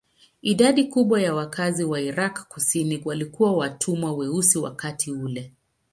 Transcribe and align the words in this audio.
Idadi 0.41 0.83
kubwa 0.83 1.21
ya 1.21 1.35
wakazi 1.35 1.83
wa 1.83 2.01
Irak 2.01 2.47
kusini 2.47 3.01
walikuwa 3.05 3.53
watumwa 3.57 4.13
weusi 4.13 4.57
wakati 4.57 5.11
ule. 5.11 5.51